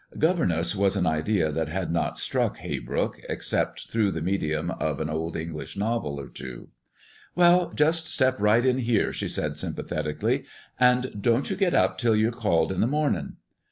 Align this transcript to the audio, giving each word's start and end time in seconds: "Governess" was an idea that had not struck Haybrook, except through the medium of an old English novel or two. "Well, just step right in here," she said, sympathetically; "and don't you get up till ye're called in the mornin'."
"Governess" 0.17 0.75
was 0.75 0.95
an 0.95 1.05
idea 1.05 1.51
that 1.51 1.67
had 1.69 1.91
not 1.91 2.17
struck 2.17 2.57
Haybrook, 2.57 3.19
except 3.29 3.91
through 3.91 4.09
the 4.09 4.23
medium 4.23 4.71
of 4.71 4.99
an 4.99 5.11
old 5.11 5.37
English 5.37 5.77
novel 5.77 6.19
or 6.19 6.27
two. 6.27 6.69
"Well, 7.35 7.69
just 7.69 8.07
step 8.07 8.37
right 8.41 8.65
in 8.65 8.79
here," 8.79 9.13
she 9.13 9.27
said, 9.27 9.59
sympathetically; 9.59 10.45
"and 10.79 11.21
don't 11.21 11.51
you 11.51 11.55
get 11.55 11.75
up 11.75 11.99
till 11.99 12.15
ye're 12.15 12.31
called 12.31 12.71
in 12.71 12.81
the 12.81 12.87
mornin'." 12.87 13.35